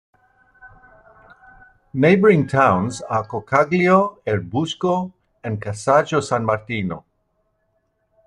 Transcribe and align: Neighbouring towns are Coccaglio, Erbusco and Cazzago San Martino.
Neighbouring 1.93 2.47
towns 2.47 3.01
are 3.03 3.23
Coccaglio, 3.27 4.17
Erbusco 4.25 5.11
and 5.43 5.61
Cazzago 5.61 6.23
San 6.23 6.43
Martino. 6.43 7.05